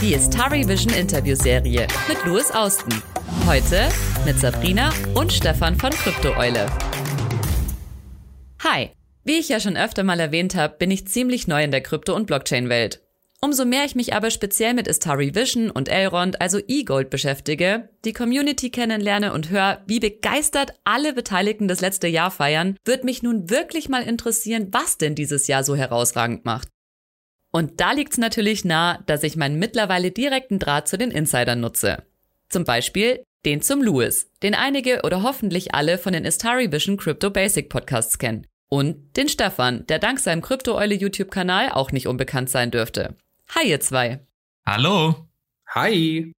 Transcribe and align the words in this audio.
Die 0.00 0.14
Istari 0.14 0.68
Vision 0.68 0.94
Interviewserie 0.94 1.88
mit 2.06 2.24
Louis 2.24 2.52
Austen. 2.52 3.02
Heute 3.48 3.88
mit 4.24 4.38
Sabrina 4.38 4.92
und 5.14 5.32
Stefan 5.32 5.76
von 5.76 5.90
Kryptoeule. 5.90 6.66
Hi, 8.62 8.90
wie 9.24 9.40
ich 9.40 9.48
ja 9.48 9.58
schon 9.58 9.76
öfter 9.76 10.04
mal 10.04 10.20
erwähnt 10.20 10.54
habe, 10.54 10.76
bin 10.78 10.92
ich 10.92 11.08
ziemlich 11.08 11.48
neu 11.48 11.64
in 11.64 11.72
der 11.72 11.82
Krypto- 11.82 12.14
und 12.14 12.28
Blockchain-Welt. 12.28 13.02
Umso 13.40 13.64
mehr 13.64 13.84
ich 13.84 13.96
mich 13.96 14.14
aber 14.14 14.30
speziell 14.30 14.72
mit 14.72 14.86
Istari 14.86 15.34
Vision 15.34 15.68
und 15.68 15.88
Elrond, 15.88 16.40
also 16.40 16.60
E-Gold, 16.68 17.10
beschäftige, 17.10 17.88
die 18.04 18.12
Community 18.12 18.70
kennenlerne 18.70 19.32
und 19.32 19.50
höre, 19.50 19.82
wie 19.88 19.98
begeistert 19.98 20.74
alle 20.84 21.12
Beteiligten 21.12 21.66
das 21.66 21.80
letzte 21.80 22.06
Jahr 22.06 22.30
feiern, 22.30 22.76
wird 22.84 23.02
mich 23.02 23.24
nun 23.24 23.50
wirklich 23.50 23.88
mal 23.88 24.04
interessieren, 24.04 24.68
was 24.70 24.96
denn 24.96 25.16
dieses 25.16 25.48
Jahr 25.48 25.64
so 25.64 25.74
herausragend 25.74 26.44
macht. 26.44 26.68
Und 27.50 27.80
da 27.80 27.92
liegt's 27.92 28.18
natürlich 28.18 28.64
nah, 28.64 29.02
dass 29.06 29.22
ich 29.22 29.36
meinen 29.36 29.58
mittlerweile 29.58 30.10
direkten 30.10 30.58
Draht 30.58 30.88
zu 30.88 30.98
den 30.98 31.10
Insidern 31.10 31.60
nutze. 31.60 32.04
Zum 32.48 32.64
Beispiel 32.64 33.22
den 33.44 33.62
zum 33.62 33.82
Louis, 33.82 34.30
den 34.42 34.54
einige 34.54 35.02
oder 35.02 35.22
hoffentlich 35.22 35.74
alle 35.74 35.96
von 35.96 36.12
den 36.12 36.24
Istari 36.24 36.72
Vision 36.72 36.96
Crypto 36.96 37.30
Basic 37.30 37.68
Podcasts 37.68 38.18
kennen. 38.18 38.46
Und 38.68 39.16
den 39.16 39.28
Stefan, 39.28 39.86
der 39.86 39.98
dank 39.98 40.18
seinem 40.20 40.42
Krypto-Eule 40.42 40.94
YouTube-Kanal 40.94 41.70
auch 41.70 41.92
nicht 41.92 42.06
unbekannt 42.06 42.50
sein 42.50 42.70
dürfte. 42.70 43.16
Hi, 43.54 43.68
ihr 43.68 43.80
zwei. 43.80 44.20
Hallo. 44.66 45.28
Hi. 45.68 46.32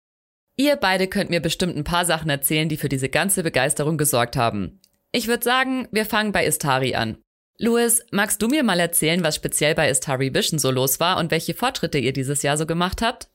Ihr 0.57 0.77
beide 0.77 1.09
könnt 1.09 1.31
mir 1.31 1.41
bestimmt 1.41 1.77
ein 1.77 1.85
paar 1.85 2.05
Sachen 2.05 2.31
erzählen, 2.31 2.69
die 2.69 2.77
für 2.77 2.89
diese 2.89 3.09
ganze 3.09 3.43
Begeisterung 3.43 3.99
gesorgt 3.99 4.37
haben. 4.37 4.81
Ich 5.11 5.27
würde 5.27 5.43
sagen, 5.43 5.89
wir 5.91 6.07
fangen 6.07 6.31
bei 6.31 6.45
Istari 6.45 6.95
an. 6.95 7.17
Louis, 7.63 8.01
magst 8.11 8.41
du 8.41 8.49
mir 8.49 8.63
mal 8.63 8.81
erzählen, 8.81 9.23
was 9.23 9.37
speziell 9.37 9.75
bei 9.75 9.91
Istari 9.91 10.33
Vision 10.33 10.59
so 10.59 10.71
los 10.71 10.99
war 10.99 11.19
und 11.19 11.31
welche 11.31 11.53
Fortschritte 11.53 11.99
ihr 11.99 12.15
dieses 12.15 12.43
Jahr 12.43 12.57
so 12.57 12.65
gemacht 12.65 13.03
habt? 13.03 13.29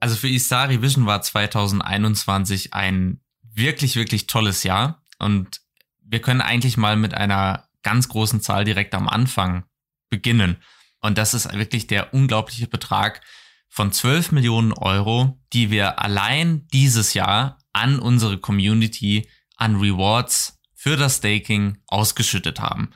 Also 0.00 0.16
für 0.16 0.28
Istari 0.28 0.82
Vision 0.82 1.06
war 1.06 1.22
2021 1.22 2.74
ein 2.74 3.20
wirklich, 3.42 3.94
wirklich 3.94 4.26
tolles 4.26 4.64
Jahr 4.64 5.04
und 5.20 5.60
wir 6.02 6.20
können 6.20 6.40
eigentlich 6.40 6.76
mal 6.76 6.96
mit 6.96 7.14
einer 7.14 7.68
ganz 7.84 8.08
großen 8.08 8.40
Zahl 8.40 8.64
direkt 8.64 8.92
am 8.92 9.08
Anfang 9.08 9.64
beginnen. 10.10 10.56
Und 11.00 11.16
das 11.16 11.32
ist 11.32 11.52
wirklich 11.52 11.86
der 11.86 12.12
unglaubliche 12.12 12.66
Betrag 12.66 13.20
von 13.68 13.92
12 13.92 14.32
Millionen 14.32 14.72
Euro, 14.72 15.40
die 15.52 15.70
wir 15.70 16.00
allein 16.02 16.66
dieses 16.72 17.14
Jahr 17.14 17.58
an 17.72 18.00
unsere 18.00 18.38
Community 18.38 19.28
an 19.56 19.76
Rewards 19.76 20.60
für 20.74 20.96
das 20.96 21.18
Staking 21.18 21.78
ausgeschüttet 21.86 22.58
haben. 22.58 22.90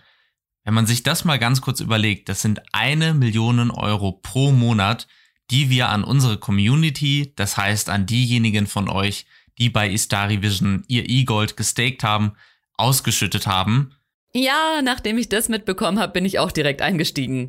Wenn 0.69 0.75
man 0.75 0.87
sich 0.87 1.03
das 1.03 1.25
mal 1.25 1.39
ganz 1.39 1.63
kurz 1.63 1.81
überlegt, 1.81 2.29
das 2.29 2.43
sind 2.43 2.61
eine 2.73 3.15
Million 3.15 3.71
Euro 3.71 4.13
pro 4.13 4.53
Monat, 4.53 5.09
die 5.51 5.71
wir 5.71 5.89
an 5.89 6.05
unsere 6.05 6.37
Community, 6.37 7.33
das 7.37 7.57
heißt 7.57 7.89
an 7.89 8.05
diejenigen 8.05 8.67
von 8.67 8.91
euch, 8.91 9.25
die 9.57 9.71
bei 9.71 9.89
Istari 9.89 10.43
Vision 10.43 10.85
ihr 10.87 11.09
E-Gold 11.09 11.57
gestaked 11.57 12.05
haben, 12.05 12.33
ausgeschüttet 12.75 13.47
haben. 13.47 13.95
Ja, 14.35 14.83
nachdem 14.83 15.17
ich 15.17 15.31
das 15.31 15.49
mitbekommen 15.49 15.99
habe, 15.99 16.13
bin 16.13 16.27
ich 16.27 16.39
auch 16.39 16.53
direkt 16.53 16.83
eingestiegen. 16.83 17.49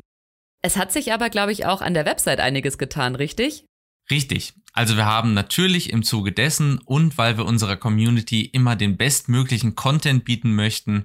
Es 0.62 0.78
hat 0.78 0.90
sich 0.90 1.12
aber, 1.12 1.28
glaube 1.28 1.52
ich, 1.52 1.66
auch 1.66 1.82
an 1.82 1.92
der 1.92 2.06
Website 2.06 2.40
einiges 2.40 2.78
getan, 2.78 3.16
richtig? 3.16 3.66
Richtig. 4.10 4.54
Also 4.72 4.96
wir 4.96 5.04
haben 5.04 5.34
natürlich 5.34 5.92
im 5.92 6.04
Zuge 6.04 6.32
dessen 6.32 6.78
und 6.86 7.18
weil 7.18 7.36
wir 7.36 7.44
unserer 7.44 7.76
Community 7.76 8.46
immer 8.46 8.76
den 8.76 8.96
bestmöglichen 8.96 9.74
Content 9.74 10.24
bieten 10.24 10.54
möchten, 10.54 11.04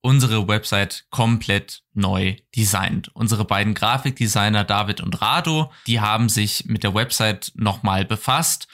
unsere 0.00 0.46
Website 0.46 1.06
komplett 1.10 1.82
neu 1.94 2.36
designt. 2.54 3.10
Unsere 3.14 3.44
beiden 3.44 3.74
Grafikdesigner 3.74 4.64
David 4.64 5.00
und 5.00 5.20
Rado, 5.20 5.72
die 5.86 6.00
haben 6.00 6.28
sich 6.28 6.66
mit 6.66 6.84
der 6.84 6.94
Website 6.94 7.52
nochmal 7.56 8.04
befasst 8.04 8.68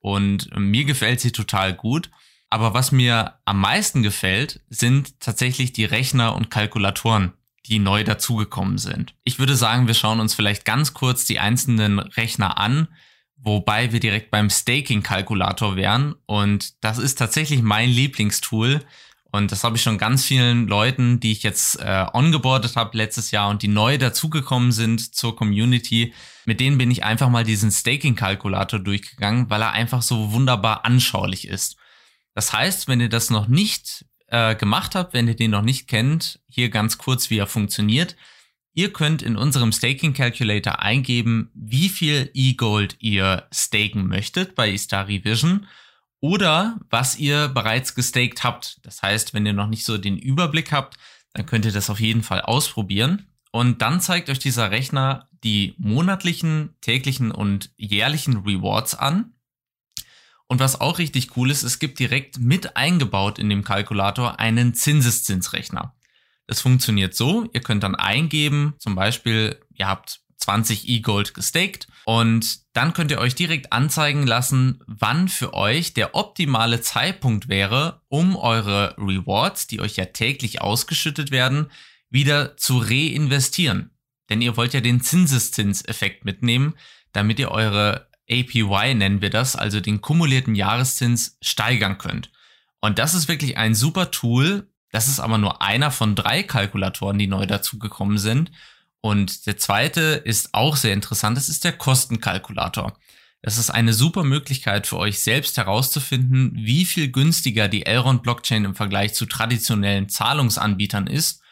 und 0.00 0.48
mir 0.56 0.84
gefällt 0.84 1.20
sie 1.20 1.32
total 1.32 1.74
gut. 1.74 2.10
Aber 2.48 2.74
was 2.74 2.90
mir 2.90 3.38
am 3.44 3.60
meisten 3.60 4.02
gefällt, 4.02 4.60
sind 4.68 5.20
tatsächlich 5.20 5.72
die 5.72 5.84
Rechner 5.84 6.34
und 6.34 6.50
Kalkulatoren, 6.50 7.32
die 7.66 7.78
neu 7.78 8.02
dazugekommen 8.02 8.76
sind. 8.76 9.14
Ich 9.22 9.38
würde 9.38 9.54
sagen, 9.54 9.86
wir 9.86 9.94
schauen 9.94 10.18
uns 10.18 10.34
vielleicht 10.34 10.64
ganz 10.64 10.92
kurz 10.92 11.24
die 11.26 11.38
einzelnen 11.38 12.00
Rechner 12.00 12.58
an, 12.58 12.88
wobei 13.36 13.92
wir 13.92 14.00
direkt 14.00 14.32
beim 14.32 14.50
Staking-Kalkulator 14.50 15.76
wären. 15.76 16.16
Und 16.26 16.82
das 16.82 16.98
ist 16.98 17.16
tatsächlich 17.16 17.62
mein 17.62 17.88
Lieblingstool. 17.88 18.80
Und 19.32 19.52
das 19.52 19.62
habe 19.62 19.76
ich 19.76 19.82
schon 19.82 19.98
ganz 19.98 20.24
vielen 20.24 20.66
Leuten, 20.66 21.20
die 21.20 21.32
ich 21.32 21.42
jetzt 21.42 21.78
äh, 21.80 22.06
ongeboardet 22.12 22.76
habe 22.76 22.96
letztes 22.96 23.30
Jahr 23.30 23.48
und 23.48 23.62
die 23.62 23.68
neu 23.68 23.96
dazugekommen 23.96 24.72
sind 24.72 25.14
zur 25.14 25.36
Community, 25.36 26.12
mit 26.46 26.58
denen 26.58 26.78
bin 26.78 26.90
ich 26.90 27.04
einfach 27.04 27.28
mal 27.28 27.44
diesen 27.44 27.70
Staking-Kalkulator 27.70 28.80
durchgegangen, 28.80 29.48
weil 29.48 29.62
er 29.62 29.72
einfach 29.72 30.02
so 30.02 30.32
wunderbar 30.32 30.84
anschaulich 30.84 31.46
ist. 31.46 31.76
Das 32.34 32.52
heißt, 32.52 32.88
wenn 32.88 33.00
ihr 33.00 33.08
das 33.08 33.30
noch 33.30 33.46
nicht 33.46 34.04
äh, 34.30 34.54
gemacht 34.56 34.94
habt, 34.94 35.12
wenn 35.12 35.28
ihr 35.28 35.36
den 35.36 35.50
noch 35.50 35.62
nicht 35.62 35.86
kennt, 35.88 36.40
hier 36.48 36.70
ganz 36.70 36.98
kurz, 36.98 37.30
wie 37.30 37.38
er 37.38 37.46
funktioniert. 37.46 38.16
Ihr 38.72 38.92
könnt 38.92 39.22
in 39.22 39.36
unserem 39.36 39.72
Staking 39.72 40.14
Calculator 40.14 40.80
eingeben, 40.80 41.50
wie 41.54 41.88
viel 41.88 42.30
E-Gold 42.34 42.96
ihr 43.00 43.48
staken 43.52 44.06
möchtet 44.06 44.54
bei 44.54 44.70
Istari 44.70 45.24
Vision 45.24 45.66
oder 46.20 46.78
was 46.90 47.18
ihr 47.18 47.48
bereits 47.48 47.94
gestaked 47.94 48.44
habt. 48.44 48.78
Das 48.82 49.02
heißt, 49.02 49.34
wenn 49.34 49.46
ihr 49.46 49.52
noch 49.52 49.68
nicht 49.68 49.84
so 49.84 49.98
den 49.98 50.18
Überblick 50.18 50.72
habt, 50.72 50.96
dann 51.32 51.46
könnt 51.46 51.64
ihr 51.64 51.72
das 51.72 51.90
auf 51.90 52.00
jeden 52.00 52.22
Fall 52.22 52.42
ausprobieren. 52.42 53.26
Und 53.52 53.82
dann 53.82 54.00
zeigt 54.00 54.30
euch 54.30 54.38
dieser 54.38 54.70
Rechner 54.70 55.28
die 55.42 55.74
monatlichen, 55.78 56.74
täglichen 56.80 57.32
und 57.32 57.70
jährlichen 57.76 58.38
Rewards 58.38 58.94
an. 58.94 59.32
Und 60.46 60.60
was 60.60 60.80
auch 60.80 60.98
richtig 60.98 61.36
cool 61.36 61.50
ist, 61.50 61.62
es 61.62 61.78
gibt 61.78 61.98
direkt 61.98 62.38
mit 62.38 62.76
eingebaut 62.76 63.38
in 63.38 63.48
dem 63.48 63.64
Kalkulator 63.64 64.40
einen 64.40 64.74
Zinseszinsrechner. 64.74 65.94
Das 66.46 66.60
funktioniert 66.60 67.14
so, 67.14 67.48
ihr 67.52 67.60
könnt 67.60 67.84
dann 67.84 67.94
eingeben, 67.94 68.74
zum 68.78 68.96
Beispiel, 68.96 69.60
ihr 69.72 69.86
habt 69.86 70.20
20 70.40 70.88
E-Gold 70.88 71.34
gestaked 71.34 71.86
und 72.04 72.60
dann 72.72 72.92
könnt 72.92 73.10
ihr 73.10 73.18
euch 73.18 73.34
direkt 73.34 73.72
anzeigen 73.72 74.26
lassen, 74.26 74.82
wann 74.86 75.28
für 75.28 75.54
euch 75.54 75.94
der 75.94 76.14
optimale 76.14 76.80
Zeitpunkt 76.80 77.48
wäre, 77.48 78.02
um 78.08 78.36
eure 78.36 78.94
Rewards, 78.98 79.66
die 79.66 79.80
euch 79.80 79.96
ja 79.96 80.06
täglich 80.06 80.60
ausgeschüttet 80.60 81.30
werden, 81.30 81.70
wieder 82.08 82.56
zu 82.56 82.78
reinvestieren. 82.78 83.90
Denn 84.28 84.42
ihr 84.42 84.56
wollt 84.56 84.74
ja 84.74 84.80
den 84.80 85.00
Zinseszinseffekt 85.00 86.24
mitnehmen, 86.24 86.74
damit 87.12 87.38
ihr 87.38 87.50
eure 87.50 88.08
APY 88.30 88.94
nennen 88.94 89.20
wir 89.20 89.30
das, 89.30 89.56
also 89.56 89.80
den 89.80 90.00
kumulierten 90.00 90.54
Jahreszins 90.54 91.36
steigern 91.42 91.98
könnt. 91.98 92.30
Und 92.80 92.98
das 92.98 93.14
ist 93.14 93.28
wirklich 93.28 93.58
ein 93.58 93.74
super 93.74 94.10
Tool. 94.10 94.68
Das 94.92 95.08
ist 95.08 95.20
aber 95.20 95.38
nur 95.38 95.62
einer 95.62 95.90
von 95.90 96.14
drei 96.14 96.42
Kalkulatoren, 96.42 97.18
die 97.18 97.26
neu 97.26 97.46
dazugekommen 97.46 98.18
sind. 98.18 98.50
Und 99.00 99.46
der 99.46 99.56
zweite 99.56 100.00
ist 100.00 100.50
auch 100.52 100.76
sehr 100.76 100.92
interessant. 100.92 101.36
Das 101.36 101.48
ist 101.48 101.64
der 101.64 101.72
Kostenkalkulator. 101.72 102.98
Das 103.42 103.56
ist 103.56 103.70
eine 103.70 103.94
super 103.94 104.22
Möglichkeit 104.22 104.86
für 104.86 104.98
euch 104.98 105.20
selbst 105.20 105.56
herauszufinden, 105.56 106.52
wie 106.54 106.84
viel 106.84 107.10
günstiger 107.10 107.68
die 107.68 107.86
Elrond 107.86 108.22
Blockchain 108.22 108.66
im 108.66 108.74
Vergleich 108.74 109.14
zu 109.14 109.24
traditionellen 109.24 110.10
Zahlungsanbietern 110.10 111.06
ist. 111.06 111.42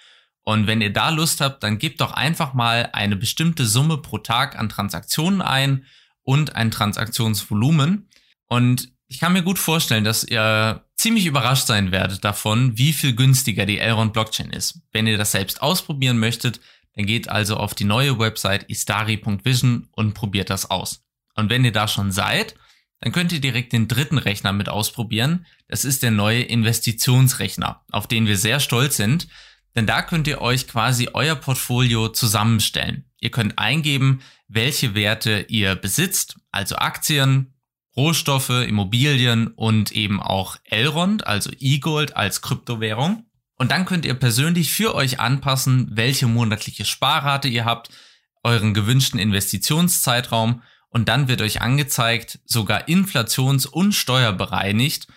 Und 0.45 0.67
wenn 0.67 0.83
ihr 0.83 0.93
da 0.93 1.09
Lust 1.09 1.41
habt, 1.41 1.63
dann 1.63 1.79
gebt 1.79 2.01
doch 2.01 2.13
einfach 2.13 2.53
mal 2.53 2.91
eine 2.93 3.17
bestimmte 3.17 3.65
Summe 3.65 3.99
pro 3.99 4.19
Tag 4.19 4.59
an 4.59 4.69
Transaktionen 4.69 5.41
ein 5.41 5.85
und 6.23 6.57
ein 6.57 6.71
Transaktionsvolumen. 6.71 8.09
Und 8.47 8.93
ich 9.09 9.21
kann 9.21 9.33
mir 9.33 9.43
gut 9.43 9.59
vorstellen, 9.59 10.05
dass 10.05 10.25
ihr 10.25 10.85
ziemlich 10.97 11.25
überrascht 11.25 11.67
sein 11.67 11.93
werdet 11.93 12.25
davon, 12.25 12.77
wie 12.77 12.93
viel 12.93 13.15
günstiger 13.15 13.65
die 13.65 13.79
Elrond 13.79 14.13
Blockchain 14.13 14.51
ist. 14.51 14.81
Wenn 14.93 15.07
ihr 15.07 15.17
das 15.17 15.33
selbst 15.33 15.63
ausprobieren 15.63 16.19
möchtet, 16.19 16.61
dann 16.99 17.07
geht 17.07 17.29
also 17.29 17.57
auf 17.57 17.75
die 17.75 17.85
neue 17.85 18.19
Website 18.19 18.65
istari.vision 18.69 19.87
und 19.93 20.15
probiert 20.15 20.51
das 20.51 20.69
aus. 20.69 21.05
Und 21.37 21.49
wenn 21.49 21.65
ihr 21.65 21.71
da 21.71 21.87
schon 21.87 22.11
seid, 22.11 22.57
dann 23.01 23.13
könnt 23.13 23.31
ihr 23.31 23.41
direkt 23.41 23.73
den 23.73 23.87
dritten 23.87 24.19
Rechner 24.19 24.53
mit 24.53 24.69
ausprobieren. 24.69 25.47
Das 25.69 25.85
ist 25.85 26.03
der 26.03 26.11
neue 26.11 26.43
Investitionsrechner, 26.43 27.85
auf 27.93 28.09
den 28.09 28.27
wir 28.27 28.37
sehr 28.37 28.59
stolz 28.59 28.97
sind, 28.97 29.29
denn 29.77 29.87
da 29.87 30.03
könnt 30.03 30.27
ihr 30.27 30.41
euch 30.41 30.67
quasi 30.67 31.11
euer 31.15 31.37
Portfolio 31.37 32.09
zusammenstellen. 32.09 33.05
Ihr 33.21 33.31
könnt 33.31 33.61
eingeben, 33.61 34.21
welche 34.49 34.97
Werte 34.97 35.47
ihr 35.49 35.77
besitzt, 35.77 36.41
also 36.51 36.75
Aktien, 36.75 37.55
Rohstoffe, 37.97 38.51
Immobilien 38.51 39.47
und 39.47 39.93
eben 39.93 40.21
auch 40.21 40.57
Elrond, 40.65 41.25
also 41.29 41.53
E-Gold 41.61 42.17
als 42.17 42.43
Kryptowährung. 42.43 43.28
Und 43.59 43.73
dann 43.73 43.85
könnt 43.85 44.05
ihr 44.05 44.15
persönlich 44.15 44.73
für 44.73 44.95
euch 44.95 45.21
anpassen, 45.21 45.89
welche 45.91 46.27
monatliche 46.27 46.85
Sparrate 46.85 47.49
ihr 47.49 47.65
habt, 47.65 47.91
euren 48.45 48.73
gewünschten 48.73 49.19
Investitionszeitraum 49.19 50.63
und 50.91 51.09
dann 51.09 51.29
wird 51.29 51.43
euch 51.43 51.61
angezeigt, 51.61 52.39
sogar 52.47 52.89
inflations- 52.89 53.67
und 53.67 53.93
steuerbereinigt, 53.93 55.09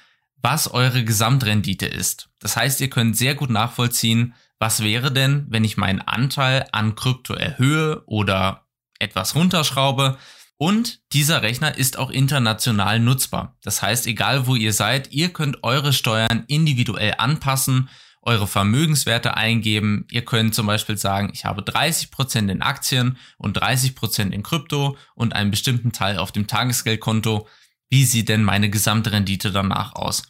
was 0.42 0.74
eure 0.74 1.04
Gesamtrendite 1.04 1.86
ist. 1.86 2.30
Das 2.40 2.58
heißt, 2.58 2.82
ihr 2.82 2.90
könnt 2.90 3.16
sehr 3.16 3.36
gut 3.36 3.52
nachvollziehen, 3.52 4.34
was 4.60 4.84
wäre 4.84 5.12
denn, 5.12 5.46
wenn 5.50 5.64
ich 5.64 5.78
meinen 5.78 6.02
Anteil 6.02 6.68
an 6.72 6.96
Krypto 6.96 7.34
erhöhe 7.34 8.04
oder 8.06 8.66
etwas 9.00 9.36
runterschraube 9.36 10.18
Und 10.62 11.02
dieser 11.14 11.42
Rechner 11.42 11.76
ist 11.76 11.98
auch 11.98 12.12
international 12.12 13.00
nutzbar. 13.00 13.58
Das 13.64 13.82
heißt, 13.82 14.06
egal 14.06 14.46
wo 14.46 14.56
ihr 14.56 14.74
seid, 14.74 15.12
ihr 15.12 15.34
könnt 15.34 15.64
eure 15.64 15.92
Steuern 15.92 16.44
individuell 16.46 17.16
anpassen, 17.18 17.90
eure 18.22 18.48
Vermögenswerte 18.48 19.36
eingeben. 19.36 20.06
Ihr 20.12 20.24
könnt 20.24 20.54
zum 20.54 20.68
Beispiel 20.68 20.98
sagen, 20.98 21.32
ich 21.34 21.46
habe 21.46 21.62
30% 21.62 22.50
in 22.52 22.62
Aktien 22.62 23.18
und 23.38 23.62
30% 23.62 24.32
in 24.32 24.44
Krypto 24.44 24.98
und 25.16 25.34
einen 25.34 25.52
bestimmten 25.52 25.92
Teil 25.92 26.18
auf 26.18 26.32
dem 26.32 26.48
Tagesgeldkonto. 26.48 27.48
Wie 27.90 28.06
sieht 28.06 28.30
denn 28.30 28.44
meine 28.44 28.70
Gesamtrendite 28.70 29.52
danach 29.52 29.96
aus? 29.96 30.24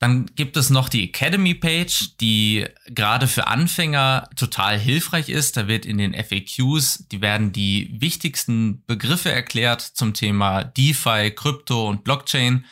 Dann 0.00 0.26
gibt 0.34 0.56
es 0.56 0.70
noch 0.70 0.88
die 0.88 1.04
Academy 1.04 1.54
Page, 1.54 2.16
die 2.22 2.66
gerade 2.86 3.28
für 3.28 3.46
Anfänger 3.46 4.30
total 4.34 4.78
hilfreich 4.78 5.28
ist. 5.28 5.58
Da 5.58 5.68
wird 5.68 5.84
in 5.84 5.98
den 5.98 6.14
FAQs, 6.14 7.06
die 7.12 7.20
werden 7.20 7.52
die 7.52 7.94
wichtigsten 8.00 8.82
Begriffe 8.86 9.30
erklärt 9.30 9.82
zum 9.82 10.14
Thema 10.14 10.64
DeFi, 10.64 11.32
Krypto 11.36 11.86
und 11.86 12.02
Blockchain. 12.02 12.64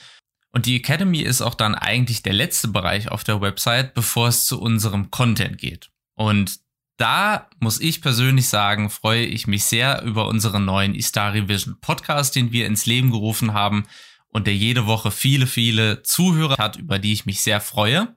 Und 0.51 0.67
die 0.67 0.77
Academy 0.77 1.21
ist 1.21 1.43
auch 1.43 1.55
dann 1.55 1.75
eigentlich 1.75 2.23
der 2.23 2.33
letzte 2.33 2.69
Bereich 2.69 3.11
auf 3.11 3.25
der 3.25 3.41
Website, 3.41 3.95
bevor 3.95 4.29
es 4.29 4.47
zu 4.47 4.61
unserem 4.61 5.11
Content 5.11 5.59
geht. 5.59 5.91
Und 6.15 6.61
da 6.97 7.49
muss 7.61 7.81
ich 7.81 8.03
persönlich 8.03 8.49
sagen, 8.49 8.91
freue 8.91 9.25
ich 9.25 9.47
mich 9.47 9.65
sehr 9.65 10.03
über 10.03 10.27
unseren 10.27 10.65
neuen 10.65 10.95
Istari 10.95 11.49
Vision 11.49 11.79
Podcast, 11.81 12.35
den 12.35 12.51
wir 12.51 12.67
ins 12.67 12.87
Leben 12.87 13.11
gerufen 13.11 13.53
haben 13.53 13.87
und 14.29 14.47
der 14.47 14.57
jede 14.57 14.87
Woche 14.87 15.11
viele, 15.11 15.47
viele 15.47 16.03
Zuhörer 16.03 16.57
hat, 16.57 16.77
über 16.77 16.99
die 16.99 17.13
ich 17.13 17.25
mich 17.25 17.41
sehr 17.41 17.61
freue. 17.61 18.17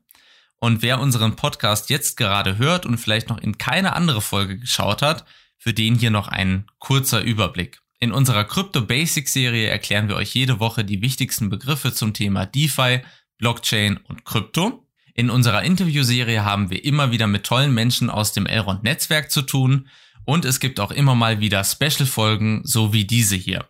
Und 0.57 0.81
wer 0.81 0.99
unseren 0.99 1.35
Podcast 1.35 1.89
jetzt 1.89 2.17
gerade 2.17 2.57
hört 2.57 2.85
und 2.85 2.97
vielleicht 2.97 3.29
noch 3.29 3.39
in 3.39 3.57
keine 3.57 3.93
andere 3.93 4.21
Folge 4.21 4.57
geschaut 4.57 5.01
hat, 5.01 5.25
für 5.57 5.73
den 5.73 5.95
hier 5.95 6.11
noch 6.11 6.27
ein 6.27 6.65
kurzer 6.79 7.21
Überblick. 7.21 7.80
In 8.03 8.11
unserer 8.11 8.45
Crypto 8.45 8.81
Basics 8.81 9.31
Serie 9.31 9.67
erklären 9.67 10.07
wir 10.09 10.15
euch 10.15 10.33
jede 10.33 10.59
Woche 10.59 10.83
die 10.83 11.03
wichtigsten 11.03 11.49
Begriffe 11.49 11.93
zum 11.93 12.15
Thema 12.15 12.47
DeFi, 12.47 13.01
Blockchain 13.37 13.97
und 14.07 14.25
Krypto. 14.25 14.87
In 15.13 15.29
unserer 15.29 15.61
Interviewserie 15.61 16.43
haben 16.43 16.71
wir 16.71 16.83
immer 16.83 17.11
wieder 17.11 17.27
mit 17.27 17.43
tollen 17.43 17.71
Menschen 17.75 18.09
aus 18.09 18.33
dem 18.33 18.47
Elrond 18.47 18.81
Netzwerk 18.83 19.29
zu 19.29 19.43
tun 19.43 19.87
und 20.25 20.45
es 20.45 20.59
gibt 20.59 20.79
auch 20.79 20.89
immer 20.89 21.13
mal 21.13 21.41
wieder 21.41 21.63
Special 21.63 22.07
Folgen, 22.07 22.61
so 22.63 22.91
wie 22.91 23.05
diese 23.05 23.35
hier. 23.35 23.67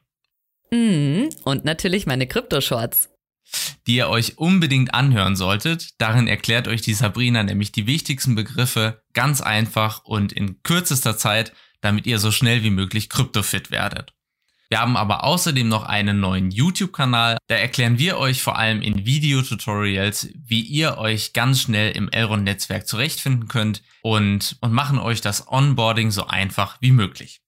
Mm, 0.71 1.27
und 1.43 1.65
natürlich 1.65 2.05
meine 2.05 2.25
Krypto-Shorts. 2.25 3.09
Die 3.85 3.95
ihr 3.97 4.07
euch 4.07 4.37
unbedingt 4.37 4.93
anhören 4.93 5.35
solltet. 5.35 5.89
Darin 5.97 6.29
erklärt 6.29 6.69
euch 6.69 6.81
die 6.81 6.93
Sabrina 6.93 7.43
nämlich 7.43 7.73
die 7.73 7.85
wichtigsten 7.85 8.35
Begriffe 8.35 9.01
ganz 9.11 9.41
einfach 9.41 10.05
und 10.05 10.31
in 10.31 10.63
kürzester 10.63 11.17
Zeit, 11.17 11.51
damit 11.81 12.07
ihr 12.07 12.17
so 12.17 12.31
schnell 12.31 12.63
wie 12.63 12.69
möglich 12.69 13.09
kryptofit 13.09 13.71
werdet. 13.71 14.13
Wir 14.71 14.79
haben 14.79 14.95
aber 14.95 15.25
außerdem 15.25 15.67
noch 15.67 15.83
einen 15.83 16.21
neuen 16.21 16.49
YouTube-Kanal. 16.49 17.37
Da 17.47 17.55
erklären 17.55 17.99
wir 17.99 18.17
euch 18.17 18.41
vor 18.41 18.57
allem 18.57 18.81
in 18.81 19.05
Videotutorials, 19.05 20.29
wie 20.33 20.61
ihr 20.61 20.97
euch 20.97 21.33
ganz 21.33 21.59
schnell 21.59 21.91
im 21.91 22.07
Elrond-Netzwerk 22.07 22.87
zurechtfinden 22.87 23.49
könnt 23.49 23.83
und, 24.01 24.55
und 24.61 24.71
machen 24.71 24.97
euch 24.97 25.19
das 25.19 25.51
Onboarding 25.51 26.09
so 26.09 26.25
einfach 26.25 26.77
wie 26.79 26.93
möglich. 26.93 27.41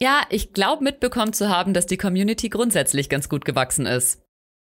Ja, 0.00 0.22
ich 0.30 0.52
glaube 0.52 0.82
mitbekommen 0.82 1.32
zu 1.32 1.48
haben, 1.48 1.74
dass 1.74 1.86
die 1.86 1.96
Community 1.96 2.48
grundsätzlich 2.48 3.08
ganz 3.08 3.28
gut 3.28 3.44
gewachsen 3.44 3.86
ist. 3.86 4.20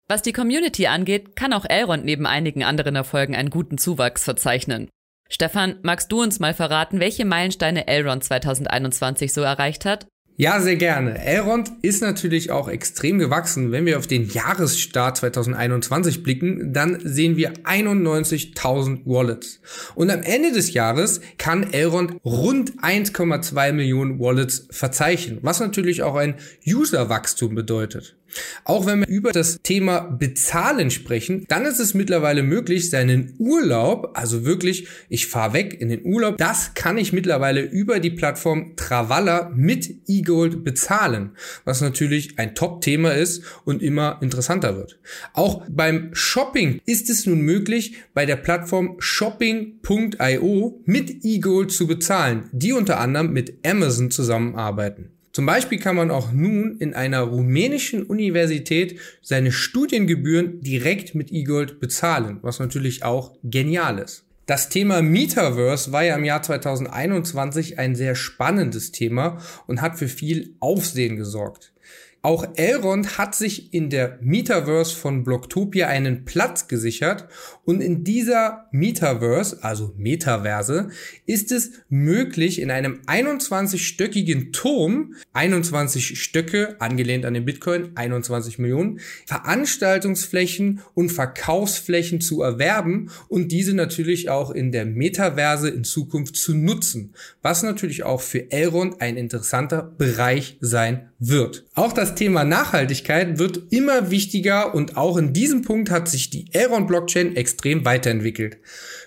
Was 0.06 0.20
die 0.20 0.34
Community 0.34 0.88
angeht, 0.88 1.36
kann 1.36 1.54
auch 1.54 1.64
Elrond 1.64 2.04
neben 2.04 2.26
einigen 2.26 2.64
anderen 2.64 2.96
Erfolgen 2.96 3.34
einen 3.34 3.48
guten 3.48 3.78
Zuwachs 3.78 4.24
verzeichnen. 4.24 4.90
Stefan, 5.30 5.78
magst 5.82 6.12
du 6.12 6.20
uns 6.20 6.38
mal 6.38 6.52
verraten, 6.52 7.00
welche 7.00 7.24
Meilensteine 7.24 7.86
Elrond 7.86 8.22
2021 8.24 9.32
so 9.32 9.40
erreicht 9.40 9.86
hat? 9.86 10.06
Ja, 10.36 10.60
sehr 10.60 10.74
gerne. 10.74 11.16
Elrond 11.24 11.70
ist 11.82 12.02
natürlich 12.02 12.50
auch 12.50 12.68
extrem 12.68 13.20
gewachsen. 13.20 13.70
Wenn 13.70 13.86
wir 13.86 13.98
auf 13.98 14.08
den 14.08 14.28
Jahresstart 14.28 15.18
2021 15.18 16.24
blicken, 16.24 16.72
dann 16.72 16.98
sehen 17.04 17.36
wir 17.36 17.52
91.000 17.62 19.02
Wallets. 19.04 19.60
Und 19.94 20.10
am 20.10 20.22
Ende 20.22 20.50
des 20.50 20.74
Jahres 20.74 21.20
kann 21.38 21.72
Elrond 21.72 22.16
rund 22.24 22.82
1,2 22.82 23.72
Millionen 23.74 24.18
Wallets 24.18 24.66
verzeichnen, 24.72 25.38
was 25.42 25.60
natürlich 25.60 26.02
auch 26.02 26.16
ein 26.16 26.34
Userwachstum 26.66 27.54
bedeutet. 27.54 28.16
Auch 28.64 28.86
wenn 28.86 29.00
wir 29.00 29.08
über 29.08 29.32
das 29.32 29.60
Thema 29.62 30.00
Bezahlen 30.00 30.90
sprechen, 30.90 31.44
dann 31.48 31.64
ist 31.64 31.78
es 31.78 31.94
mittlerweile 31.94 32.42
möglich, 32.42 32.90
seinen 32.90 33.34
Urlaub, 33.38 34.10
also 34.14 34.44
wirklich, 34.44 34.88
ich 35.08 35.26
fahre 35.26 35.52
weg 35.52 35.80
in 35.80 35.88
den 35.88 36.04
Urlaub, 36.04 36.38
das 36.38 36.74
kann 36.74 36.98
ich 36.98 37.12
mittlerweile 37.12 37.60
über 37.62 38.00
die 38.00 38.10
Plattform 38.10 38.74
Travalla 38.76 39.52
mit 39.54 40.08
eGold 40.24 40.64
bezahlen, 40.64 41.30
was 41.64 41.80
natürlich 41.80 42.38
ein 42.38 42.54
Top-Thema 42.54 43.12
ist 43.12 43.42
und 43.64 43.82
immer 43.82 44.18
interessanter 44.22 44.76
wird. 44.76 44.98
Auch 45.34 45.62
beim 45.68 46.10
Shopping 46.14 46.80
ist 46.86 47.10
es 47.10 47.26
nun 47.26 47.40
möglich, 47.40 47.96
bei 48.14 48.26
der 48.26 48.36
Plattform 48.36 48.96
shopping.io 48.98 50.80
mit 50.84 51.24
eGold 51.24 51.70
zu 51.70 51.86
bezahlen, 51.86 52.48
die 52.52 52.72
unter 52.72 53.00
anderem 53.00 53.32
mit 53.32 53.64
Amazon 53.66 54.10
zusammenarbeiten. 54.10 55.10
Zum 55.32 55.46
Beispiel 55.46 55.80
kann 55.80 55.96
man 55.96 56.12
auch 56.12 56.30
nun 56.30 56.76
in 56.78 56.94
einer 56.94 57.22
rumänischen 57.22 58.04
Universität 58.04 59.00
seine 59.20 59.50
Studiengebühren 59.50 60.60
direkt 60.60 61.16
mit 61.16 61.32
eGold 61.32 61.80
bezahlen, 61.80 62.38
was 62.42 62.60
natürlich 62.60 63.02
auch 63.02 63.36
genial 63.42 63.98
ist. 63.98 64.24
Das 64.46 64.68
Thema 64.68 65.00
Metaverse 65.00 65.90
war 65.92 66.04
ja 66.04 66.16
im 66.16 66.24
Jahr 66.24 66.42
2021 66.42 67.78
ein 67.78 67.94
sehr 67.94 68.14
spannendes 68.14 68.92
Thema 68.92 69.38
und 69.66 69.80
hat 69.80 69.98
für 69.98 70.08
viel 70.08 70.54
Aufsehen 70.60 71.16
gesorgt. 71.16 71.73
Auch 72.24 72.46
Elrond 72.56 73.18
hat 73.18 73.34
sich 73.34 73.74
in 73.74 73.90
der 73.90 74.18
Metaverse 74.22 74.96
von 74.96 75.24
Blocktopia 75.24 75.88
einen 75.88 76.24
Platz 76.24 76.68
gesichert 76.68 77.28
und 77.66 77.82
in 77.82 78.02
dieser 78.02 78.66
Metaverse, 78.72 79.62
also 79.62 79.92
Metaverse, 79.98 80.88
ist 81.26 81.52
es 81.52 81.72
möglich, 81.90 82.62
in 82.62 82.70
einem 82.70 83.02
21-stöckigen 83.06 84.52
Turm, 84.52 85.16
21 85.34 86.18
Stöcke, 86.18 86.76
angelehnt 86.78 87.26
an 87.26 87.34
den 87.34 87.44
Bitcoin, 87.44 87.90
21 87.94 88.58
Millionen, 88.58 89.00
Veranstaltungsflächen 89.26 90.80
und 90.94 91.12
Verkaufsflächen 91.12 92.22
zu 92.22 92.40
erwerben 92.40 93.10
und 93.28 93.52
diese 93.52 93.74
natürlich 93.74 94.30
auch 94.30 94.50
in 94.50 94.72
der 94.72 94.86
Metaverse 94.86 95.68
in 95.68 95.84
Zukunft 95.84 96.36
zu 96.36 96.54
nutzen, 96.54 97.12
was 97.42 97.62
natürlich 97.62 98.02
auch 98.02 98.22
für 98.22 98.50
Elrond 98.50 99.02
ein 99.02 99.18
interessanter 99.18 99.82
Bereich 99.82 100.56
sein 100.62 101.10
wird. 101.18 101.66
Auch 101.74 101.92
das 101.92 102.13
Thema 102.14 102.44
Nachhaltigkeit 102.44 103.38
wird 103.38 103.72
immer 103.72 104.10
wichtiger 104.10 104.74
und 104.74 104.96
auch 104.96 105.16
in 105.16 105.32
diesem 105.32 105.62
Punkt 105.62 105.90
hat 105.90 106.08
sich 106.08 106.30
die 106.30 106.46
Elrond 106.52 106.88
Blockchain 106.88 107.36
extrem 107.36 107.84
weiterentwickelt. 107.84 108.58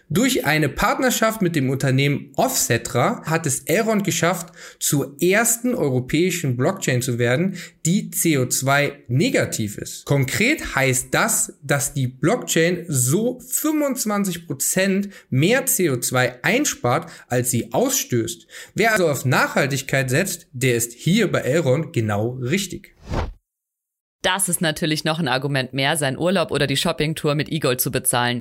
Durch 0.09 0.45
eine 0.45 0.69
Partnerschaft 0.69 1.41
mit 1.41 1.57
dem 1.57 1.69
Unternehmen 1.69 2.31
Offsetra 2.37 3.23
hat 3.25 3.45
es 3.45 3.59
Elrond 3.65 4.05
geschafft, 4.05 4.53
zur 4.79 5.17
ersten 5.21 5.75
europäischen 5.75 6.55
Blockchain 6.55 7.01
zu 7.01 7.19
werden, 7.19 7.57
die 7.85 8.09
CO2 8.11 8.93
negativ 9.09 9.77
ist. 9.77 10.05
Konkret 10.05 10.75
heißt 10.75 11.13
das, 11.13 11.59
dass 11.61 11.93
die 11.93 12.07
Blockchain 12.07 12.85
so 12.87 13.41
25 13.41 14.47
Prozent 14.47 15.09
mehr 15.29 15.65
CO2 15.65 16.35
einspart, 16.41 17.11
als 17.27 17.51
sie 17.51 17.73
ausstößt. 17.73 18.47
Wer 18.75 18.93
also 18.93 19.09
auf 19.09 19.25
Nachhaltigkeit 19.25 20.09
setzt, 20.09 20.47
der 20.53 20.75
ist 20.75 20.93
hier 20.93 21.29
bei 21.29 21.39
Elrond 21.39 21.91
genau 21.91 22.39
richtig. 22.41 22.95
Das 24.21 24.47
ist 24.47 24.61
natürlich 24.61 25.03
noch 25.03 25.19
ein 25.19 25.27
Argument 25.27 25.73
mehr, 25.73 25.97
sein 25.97 26.17
Urlaub 26.17 26.51
oder 26.51 26.65
die 26.65 26.77
Shoppingtour 26.77 27.35
mit 27.35 27.51
E-Gold 27.51 27.81
zu 27.81 27.91
bezahlen. 27.91 28.39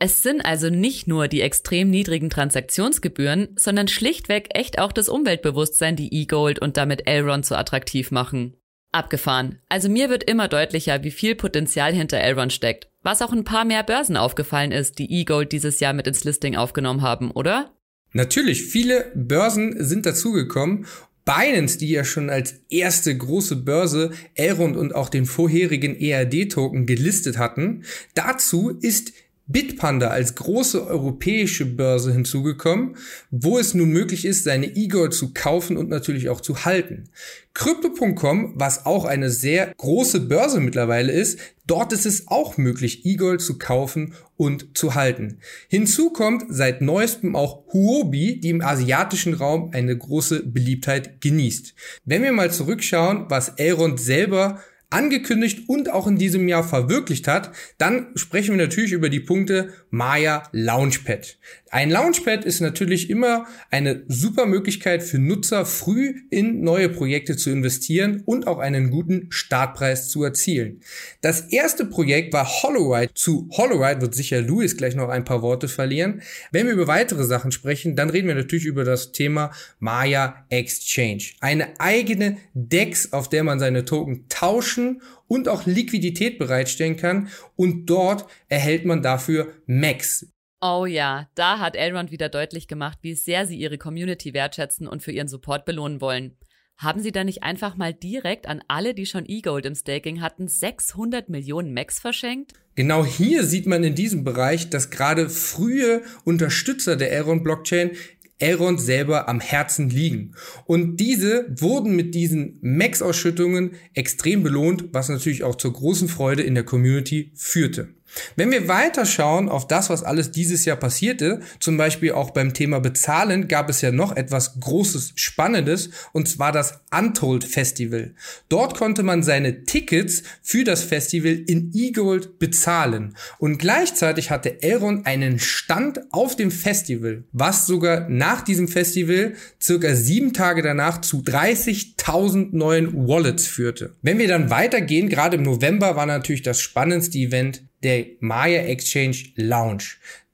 Es 0.00 0.22
sind 0.22 0.42
also 0.42 0.70
nicht 0.70 1.08
nur 1.08 1.26
die 1.26 1.40
extrem 1.40 1.90
niedrigen 1.90 2.30
Transaktionsgebühren, 2.30 3.48
sondern 3.56 3.88
schlichtweg 3.88 4.48
echt 4.54 4.78
auch 4.78 4.92
das 4.92 5.08
Umweltbewusstsein, 5.08 5.96
die 5.96 6.14
E-Gold 6.14 6.60
und 6.60 6.76
damit 6.76 7.08
Elrond 7.08 7.44
so 7.44 7.56
attraktiv 7.56 8.12
machen. 8.12 8.54
Abgefahren. 8.92 9.58
Also 9.68 9.88
mir 9.88 10.08
wird 10.08 10.22
immer 10.22 10.46
deutlicher, 10.46 11.02
wie 11.02 11.10
viel 11.10 11.34
Potenzial 11.34 11.92
hinter 11.92 12.18
Elrond 12.18 12.52
steckt. 12.52 12.88
Was 13.02 13.22
auch 13.22 13.32
ein 13.32 13.44
paar 13.44 13.64
mehr 13.64 13.82
Börsen 13.82 14.16
aufgefallen 14.16 14.72
ist, 14.72 14.98
die 14.98 15.12
E-Gold 15.20 15.50
dieses 15.50 15.80
Jahr 15.80 15.92
mit 15.92 16.06
ins 16.06 16.24
Listing 16.24 16.56
aufgenommen 16.56 17.02
haben, 17.02 17.32
oder? 17.32 17.74
Natürlich, 18.12 18.64
viele 18.64 19.10
Börsen 19.14 19.84
sind 19.84 20.06
dazugekommen 20.06 20.86
Binance, 21.28 21.76
die 21.76 21.90
ja 21.90 22.04
schon 22.04 22.30
als 22.30 22.62
erste 22.70 23.14
große 23.14 23.56
Börse 23.56 24.12
Elrond 24.34 24.78
und 24.78 24.94
auch 24.94 25.10
den 25.10 25.26
vorherigen 25.26 25.94
ERD-Token 25.94 26.86
gelistet 26.86 27.36
hatten. 27.36 27.84
Dazu 28.14 28.70
ist 28.80 29.12
Bitpanda 29.48 30.08
als 30.08 30.34
große 30.34 30.86
europäische 30.86 31.64
Börse 31.64 32.12
hinzugekommen, 32.12 32.96
wo 33.30 33.58
es 33.58 33.72
nun 33.72 33.88
möglich 33.88 34.26
ist, 34.26 34.44
seine 34.44 34.66
E-Gold 34.66 35.14
zu 35.14 35.32
kaufen 35.32 35.78
und 35.78 35.88
natürlich 35.88 36.28
auch 36.28 36.42
zu 36.42 36.66
halten. 36.66 37.08
Crypto.com, 37.54 38.52
was 38.56 38.84
auch 38.84 39.06
eine 39.06 39.30
sehr 39.30 39.72
große 39.78 40.20
Börse 40.20 40.60
mittlerweile 40.60 41.12
ist, 41.12 41.38
dort 41.66 41.94
ist 41.94 42.04
es 42.04 42.28
auch 42.28 42.58
möglich, 42.58 43.06
E-Gold 43.06 43.40
zu 43.40 43.58
kaufen 43.58 44.14
und 44.36 44.76
zu 44.76 44.94
halten. 44.94 45.38
Hinzu 45.68 46.10
kommt 46.10 46.44
seit 46.50 46.82
neuestem 46.82 47.34
auch 47.34 47.64
Huobi, 47.72 48.40
die 48.40 48.50
im 48.50 48.60
asiatischen 48.60 49.32
Raum 49.32 49.70
eine 49.72 49.96
große 49.96 50.44
Beliebtheit 50.44 51.22
genießt. 51.22 51.74
Wenn 52.04 52.22
wir 52.22 52.32
mal 52.32 52.52
zurückschauen, 52.52 53.24
was 53.28 53.48
Elrond 53.56 53.98
selber 53.98 54.60
angekündigt 54.90 55.68
und 55.68 55.90
auch 55.90 56.06
in 56.06 56.16
diesem 56.16 56.48
Jahr 56.48 56.64
verwirklicht 56.64 57.28
hat, 57.28 57.52
dann 57.76 58.06
sprechen 58.14 58.56
wir 58.56 58.66
natürlich 58.66 58.92
über 58.92 59.10
die 59.10 59.20
Punkte 59.20 59.72
Maya 59.90 60.48
Launchpad. 60.52 61.36
Ein 61.70 61.90
Launchpad 61.90 62.46
ist 62.46 62.60
natürlich 62.60 63.10
immer 63.10 63.46
eine 63.70 64.04
super 64.08 64.46
Möglichkeit 64.46 65.02
für 65.02 65.18
Nutzer, 65.18 65.66
früh 65.66 66.14
in 66.30 66.62
neue 66.62 66.88
Projekte 66.88 67.36
zu 67.36 67.50
investieren 67.50 68.22
und 68.24 68.46
auch 68.46 68.58
einen 68.58 68.90
guten 68.90 69.26
Startpreis 69.28 70.08
zu 70.08 70.24
erzielen. 70.24 70.80
Das 71.20 71.40
erste 71.52 71.84
Projekt 71.84 72.32
war 72.32 72.46
HoloRide. 72.46 73.12
Zu 73.12 73.50
HoloRide 73.54 74.00
wird 74.00 74.14
sicher 74.14 74.40
Louis 74.40 74.78
gleich 74.78 74.94
noch 74.94 75.10
ein 75.10 75.24
paar 75.24 75.42
Worte 75.42 75.68
verlieren. 75.68 76.22
Wenn 76.50 76.66
wir 76.66 76.72
über 76.72 76.86
weitere 76.86 77.24
Sachen 77.24 77.52
sprechen, 77.52 77.94
dann 77.94 78.08
reden 78.08 78.28
wir 78.28 78.34
natürlich 78.34 78.64
über 78.64 78.84
das 78.84 79.12
Thema 79.12 79.50
Maya 79.78 80.46
Exchange. 80.48 81.24
Eine 81.40 81.78
eigene 81.78 82.38
DEX, 82.54 83.12
auf 83.12 83.28
der 83.28 83.44
man 83.44 83.58
seine 83.58 83.84
Token 83.84 84.24
tauschen 84.30 84.77
und 85.26 85.48
auch 85.48 85.66
Liquidität 85.66 86.38
bereitstellen 86.38 86.96
kann 86.96 87.28
und 87.56 87.86
dort 87.86 88.26
erhält 88.48 88.84
man 88.84 89.02
dafür 89.02 89.52
Max. 89.66 90.26
Oh 90.60 90.86
ja, 90.86 91.28
da 91.34 91.60
hat 91.60 91.76
Elrond 91.76 92.10
wieder 92.10 92.28
deutlich 92.28 92.66
gemacht, 92.66 92.98
wie 93.02 93.14
sehr 93.14 93.46
sie 93.46 93.56
ihre 93.56 93.78
Community 93.78 94.34
wertschätzen 94.34 94.88
und 94.88 95.02
für 95.02 95.12
ihren 95.12 95.28
Support 95.28 95.64
belohnen 95.64 96.00
wollen. 96.00 96.36
Haben 96.78 97.00
sie 97.00 97.10
da 97.10 97.24
nicht 97.24 97.42
einfach 97.42 97.76
mal 97.76 97.92
direkt 97.92 98.46
an 98.46 98.62
alle, 98.68 98.94
die 98.94 99.06
schon 99.06 99.24
E-Gold 99.26 99.66
im 99.66 99.74
Staking 99.74 100.20
hatten, 100.20 100.46
600 100.46 101.28
Millionen 101.28 101.74
Max 101.74 101.98
verschenkt? 101.98 102.52
Genau 102.76 103.04
hier 103.04 103.42
sieht 103.42 103.66
man 103.66 103.82
in 103.82 103.96
diesem 103.96 104.22
Bereich, 104.22 104.70
dass 104.70 104.90
gerade 104.90 105.28
frühe 105.28 106.02
Unterstützer 106.24 106.94
der 106.94 107.10
Elrond 107.10 107.42
Blockchain 107.42 107.90
Elrond 108.38 108.80
selber 108.80 109.28
am 109.28 109.40
Herzen 109.40 109.90
liegen. 109.90 110.34
Und 110.64 110.98
diese 110.98 111.46
wurden 111.58 111.96
mit 111.96 112.14
diesen 112.14 112.58
Max-Ausschüttungen 112.60 113.72
extrem 113.94 114.42
belohnt, 114.42 114.92
was 114.92 115.08
natürlich 115.08 115.44
auch 115.44 115.56
zur 115.56 115.72
großen 115.72 116.08
Freude 116.08 116.42
in 116.42 116.54
der 116.54 116.64
Community 116.64 117.32
führte. 117.34 117.97
Wenn 118.36 118.50
wir 118.50 118.68
weiterschauen 118.68 119.48
auf 119.48 119.66
das, 119.66 119.90
was 119.90 120.02
alles 120.02 120.30
dieses 120.30 120.64
Jahr 120.64 120.76
passierte, 120.76 121.40
zum 121.60 121.76
Beispiel 121.76 122.12
auch 122.12 122.30
beim 122.30 122.54
Thema 122.54 122.80
Bezahlen, 122.80 123.48
gab 123.48 123.68
es 123.68 123.80
ja 123.80 123.90
noch 123.90 124.16
etwas 124.16 124.60
Großes, 124.60 125.12
Spannendes, 125.14 125.90
und 126.12 126.28
zwar 126.28 126.52
das 126.52 126.80
Untold 126.90 127.44
Festival. 127.44 128.14
Dort 128.48 128.76
konnte 128.76 129.02
man 129.02 129.22
seine 129.22 129.64
Tickets 129.64 130.22
für 130.42 130.64
das 130.64 130.82
Festival 130.82 131.32
in 131.46 131.72
E-Gold 131.74 132.38
bezahlen. 132.38 133.14
Und 133.38 133.58
gleichzeitig 133.58 134.30
hatte 134.30 134.62
Elrond 134.62 135.06
einen 135.06 135.38
Stand 135.38 136.00
auf 136.12 136.36
dem 136.36 136.50
Festival, 136.50 137.24
was 137.32 137.66
sogar 137.66 138.08
nach 138.08 138.42
diesem 138.42 138.68
Festival 138.68 139.34
circa 139.60 139.94
sieben 139.94 140.32
Tage 140.32 140.62
danach 140.62 141.00
zu 141.00 141.18
30.000 141.18 142.48
neuen 142.52 143.08
Wallets 143.08 143.46
führte. 143.46 143.94
Wenn 144.02 144.18
wir 144.18 144.28
dann 144.28 144.50
weitergehen, 144.50 145.08
gerade 145.08 145.36
im 145.36 145.42
November 145.42 145.96
war 145.96 146.06
natürlich 146.06 146.42
das 146.42 146.60
spannendste 146.60 147.18
Event 147.18 147.62
der 147.82 148.06
Maya 148.20 148.62
Exchange 148.62 149.16
Lounge. 149.36 149.84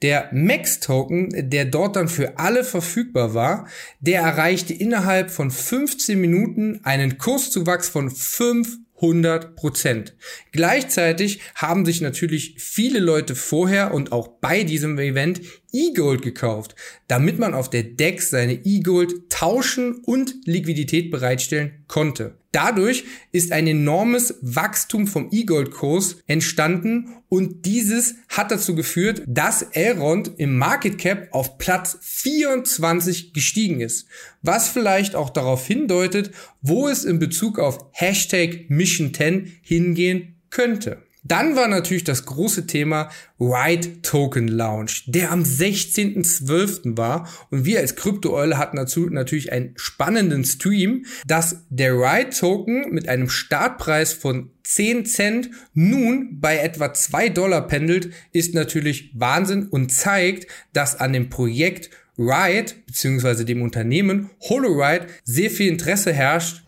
Der 0.02 0.28
Max-Token, 0.32 1.50
der 1.50 1.64
dort 1.64 1.96
dann 1.96 2.08
für 2.08 2.38
alle 2.38 2.64
verfügbar 2.64 3.34
war, 3.34 3.68
der 4.00 4.20
erreichte 4.20 4.74
innerhalb 4.74 5.30
von 5.30 5.50
15 5.50 6.20
Minuten 6.20 6.80
einen 6.84 7.18
Kurszuwachs 7.18 7.88
von 7.88 8.10
500 8.10 8.84
Prozent. 8.96 10.16
Gleichzeitig 10.52 11.40
haben 11.54 11.84
sich 11.84 12.00
natürlich 12.00 12.54
viele 12.58 13.00
Leute 13.00 13.34
vorher 13.34 13.92
und 13.92 14.12
auch 14.12 14.28
bei 14.28 14.62
diesem 14.62 14.98
Event 14.98 15.40
E-Gold 15.72 16.22
gekauft, 16.22 16.76
damit 17.08 17.38
man 17.38 17.52
auf 17.52 17.68
der 17.68 17.82
DEX 17.82 18.30
seine 18.30 18.54
E-Gold 18.64 19.28
tauschen 19.28 19.96
und 20.04 20.34
Liquidität 20.46 21.10
bereitstellen 21.10 21.84
konnte. 21.88 22.38
Dadurch 22.52 23.04
ist 23.32 23.50
ein 23.50 23.66
enormes 23.66 24.38
Wachstum 24.40 25.08
vom 25.08 25.28
E-Gold-Kurs 25.32 26.18
entstanden 26.28 27.16
und 27.28 27.66
dieses 27.66 28.14
hat 28.28 28.52
dazu 28.52 28.76
geführt, 28.76 29.22
dass 29.26 29.62
Elrond 29.62 30.30
im 30.36 30.56
Market 30.56 30.98
Cap 30.98 31.28
auf 31.32 31.58
Platz 31.58 31.98
24 32.00 33.32
gestiegen 33.32 33.80
ist. 33.80 34.06
Was 34.44 34.68
vielleicht 34.68 35.16
auch 35.16 35.30
darauf 35.30 35.66
hindeutet, 35.66 36.30
wo 36.60 36.86
es 36.86 37.04
in 37.04 37.18
Bezug 37.18 37.58
auf 37.58 37.78
Hashtag 37.92 38.68
Mission 38.68 39.14
10 39.14 39.50
hingehen 39.62 40.36
könnte. 40.50 41.02
Dann 41.26 41.56
war 41.56 41.68
natürlich 41.68 42.04
das 42.04 42.26
große 42.26 42.66
Thema 42.66 43.08
Ride 43.40 44.02
Token 44.02 44.46
Launch, 44.46 45.04
der 45.06 45.32
am 45.32 45.42
16.12. 45.42 46.98
war. 46.98 47.26
Und 47.50 47.64
wir 47.64 47.80
als 47.80 47.96
Krypto-Eule 47.96 48.58
hatten 48.58 48.76
dazu 48.76 49.08
natürlich 49.08 49.50
einen 49.50 49.72
spannenden 49.76 50.44
Stream, 50.44 51.06
dass 51.26 51.64
der 51.70 51.94
Ride 51.94 52.28
Token 52.28 52.92
mit 52.92 53.08
einem 53.08 53.30
Startpreis 53.30 54.12
von 54.12 54.50
10 54.64 55.06
Cent 55.06 55.50
nun 55.72 56.40
bei 56.40 56.58
etwa 56.58 56.92
2 56.92 57.30
Dollar 57.30 57.66
pendelt, 57.66 58.10
ist 58.32 58.54
natürlich 58.54 59.10
Wahnsinn 59.14 59.68
und 59.68 59.90
zeigt, 59.92 60.46
dass 60.74 61.00
an 61.00 61.14
dem 61.14 61.30
Projekt 61.30 61.88
Ride 62.18 62.73
bzw. 62.87 63.44
dem 63.44 63.62
Unternehmen 63.62 64.30
HoloRide 64.49 65.06
sehr 65.25 65.50
viel 65.50 65.68
Interesse 65.68 66.12
herrscht. 66.12 66.62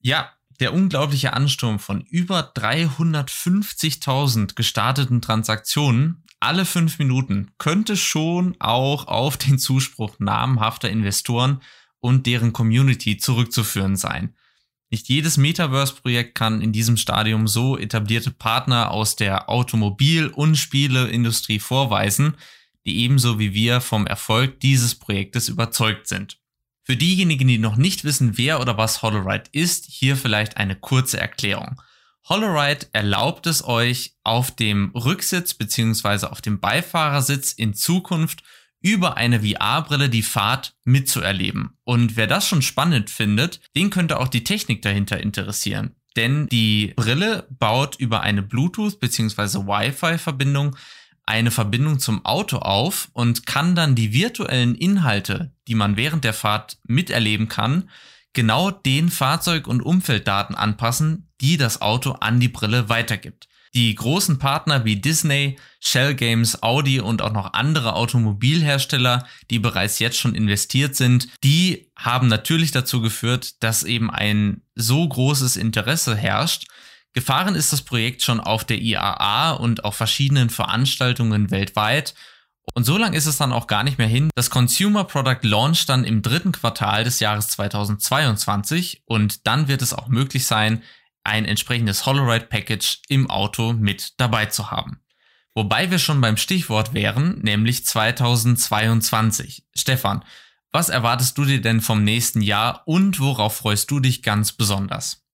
Ja, 0.00 0.32
der 0.60 0.74
unglaubliche 0.74 1.32
Ansturm 1.32 1.78
von 1.78 2.02
über 2.02 2.52
350.000 2.54 4.54
gestarteten 4.54 5.22
Transaktionen 5.22 6.22
alle 6.40 6.64
fünf 6.64 6.98
Minuten 6.98 7.50
könnte 7.58 7.98
schon 7.98 8.56
auch 8.60 9.06
auf 9.06 9.36
den 9.36 9.58
Zuspruch 9.58 10.18
namhafter 10.18 10.88
Investoren 10.88 11.60
und 12.00 12.26
deren 12.26 12.54
Community 12.54 13.18
zurückzuführen 13.18 13.96
sein. 13.96 14.34
Nicht 14.88 15.08
jedes 15.08 15.36
Metaverse-Projekt 15.36 16.34
kann 16.34 16.62
in 16.62 16.72
diesem 16.72 16.96
Stadium 16.96 17.46
so 17.46 17.76
etablierte 17.76 18.30
Partner 18.30 18.90
aus 18.90 19.16
der 19.16 19.50
Automobil- 19.50 20.28
und 20.28 20.56
Spieleindustrie 20.56 21.58
vorweisen, 21.58 22.36
die 22.86 23.02
ebenso 23.02 23.38
wie 23.38 23.54
wir 23.54 23.80
vom 23.80 24.06
Erfolg 24.06 24.60
dieses 24.60 24.94
Projektes 24.94 25.48
überzeugt 25.48 26.08
sind. 26.08 26.38
Für 26.82 26.96
diejenigen, 26.96 27.46
die 27.46 27.58
noch 27.58 27.76
nicht 27.76 28.04
wissen, 28.04 28.36
wer 28.36 28.60
oder 28.60 28.76
was 28.76 29.02
HoloRide 29.02 29.50
ist, 29.52 29.86
hier 29.88 30.16
vielleicht 30.16 30.56
eine 30.56 30.76
kurze 30.76 31.20
Erklärung. 31.20 31.80
HoloRide 32.28 32.86
erlaubt 32.92 33.46
es 33.46 33.64
euch, 33.64 34.14
auf 34.24 34.50
dem 34.50 34.90
Rücksitz 34.94 35.54
bzw. 35.54 36.26
auf 36.26 36.40
dem 36.40 36.60
Beifahrersitz 36.60 37.52
in 37.52 37.74
Zukunft 37.74 38.42
über 38.82 39.16
eine 39.16 39.40
VR-Brille 39.40 40.08
die 40.08 40.22
Fahrt 40.22 40.74
mitzuerleben. 40.84 41.76
Und 41.84 42.16
wer 42.16 42.26
das 42.26 42.46
schon 42.46 42.62
spannend 42.62 43.10
findet, 43.10 43.60
den 43.76 43.90
könnte 43.90 44.18
auch 44.18 44.28
die 44.28 44.44
Technik 44.44 44.82
dahinter 44.82 45.20
interessieren. 45.20 45.94
Denn 46.16 46.46
die 46.48 46.92
Brille 46.96 47.46
baut 47.50 47.96
über 47.96 48.22
eine 48.22 48.42
Bluetooth 48.42 48.98
bzw. 48.98 49.66
Wi-Fi-Verbindung 49.66 50.76
eine 51.30 51.52
Verbindung 51.52 52.00
zum 52.00 52.26
Auto 52.26 52.56
auf 52.56 53.08
und 53.12 53.46
kann 53.46 53.76
dann 53.76 53.94
die 53.94 54.12
virtuellen 54.12 54.74
Inhalte, 54.74 55.52
die 55.68 55.76
man 55.76 55.96
während 55.96 56.24
der 56.24 56.34
Fahrt 56.34 56.78
miterleben 56.82 57.46
kann, 57.46 57.88
genau 58.32 58.72
den 58.72 59.10
Fahrzeug- 59.10 59.68
und 59.68 59.80
Umfelddaten 59.80 60.56
anpassen, 60.56 61.28
die 61.40 61.56
das 61.56 61.82
Auto 61.82 62.16
an 62.18 62.40
die 62.40 62.48
Brille 62.48 62.88
weitergibt. 62.88 63.46
Die 63.74 63.94
großen 63.94 64.40
Partner 64.40 64.84
wie 64.84 64.96
Disney, 64.96 65.56
Shell 65.78 66.16
Games, 66.16 66.64
Audi 66.64 66.98
und 66.98 67.22
auch 67.22 67.32
noch 67.32 67.52
andere 67.52 67.94
Automobilhersteller, 67.94 69.24
die 69.50 69.60
bereits 69.60 70.00
jetzt 70.00 70.18
schon 70.18 70.34
investiert 70.34 70.96
sind, 70.96 71.28
die 71.44 71.92
haben 71.94 72.26
natürlich 72.26 72.72
dazu 72.72 73.00
geführt, 73.00 73.62
dass 73.62 73.84
eben 73.84 74.10
ein 74.10 74.62
so 74.74 75.08
großes 75.08 75.56
Interesse 75.56 76.16
herrscht, 76.16 76.66
Gefahren 77.12 77.54
ist 77.54 77.72
das 77.72 77.82
Projekt 77.82 78.22
schon 78.22 78.40
auf 78.40 78.64
der 78.64 78.78
IAA 78.78 79.52
und 79.52 79.84
auf 79.84 79.96
verschiedenen 79.96 80.48
Veranstaltungen 80.48 81.50
weltweit. 81.50 82.14
Und 82.74 82.84
so 82.84 82.96
lang 82.96 83.14
ist 83.14 83.26
es 83.26 83.36
dann 83.36 83.52
auch 83.52 83.66
gar 83.66 83.82
nicht 83.82 83.98
mehr 83.98 84.06
hin. 84.06 84.30
Das 84.36 84.50
Consumer 84.50 85.04
Product 85.04 85.40
Launch 85.42 85.86
dann 85.86 86.04
im 86.04 86.22
dritten 86.22 86.52
Quartal 86.52 87.02
des 87.02 87.18
Jahres 87.18 87.48
2022 87.48 89.02
und 89.06 89.46
dann 89.46 89.66
wird 89.66 89.82
es 89.82 89.92
auch 89.92 90.06
möglich 90.06 90.46
sein, 90.46 90.82
ein 91.24 91.44
entsprechendes 91.44 92.06
HoloRide 92.06 92.46
Package 92.46 93.00
im 93.08 93.28
Auto 93.28 93.72
mit 93.72 94.20
dabei 94.20 94.46
zu 94.46 94.70
haben. 94.70 95.00
Wobei 95.54 95.90
wir 95.90 95.98
schon 95.98 96.20
beim 96.20 96.36
Stichwort 96.36 96.94
wären, 96.94 97.40
nämlich 97.40 97.84
2022. 97.84 99.64
Stefan, 99.74 100.24
was 100.70 100.88
erwartest 100.88 101.36
du 101.36 101.44
dir 101.44 101.60
denn 101.60 101.80
vom 101.80 102.04
nächsten 102.04 102.40
Jahr 102.40 102.82
und 102.86 103.18
worauf 103.18 103.56
freust 103.56 103.90
du 103.90 103.98
dich 103.98 104.22
ganz 104.22 104.52
besonders? 104.52 105.24